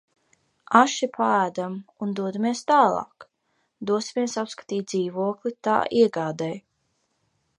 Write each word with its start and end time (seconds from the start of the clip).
Aši 0.77 1.07
paēdam 1.17 1.75
un 2.05 2.15
dodamies 2.19 2.63
tālāk- 2.71 3.27
dosimies 3.91 4.37
apskatīt 4.45 4.89
dzīvokli 4.93 5.55
tā 5.69 5.79
iegādei. 6.01 6.53